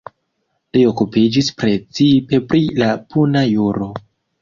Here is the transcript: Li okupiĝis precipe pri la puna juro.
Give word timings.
Li 0.77 0.81
okupiĝis 0.91 1.51
precipe 1.61 2.43
pri 2.49 2.65
la 2.83 2.91
puna 3.13 3.49
juro. 3.55 3.97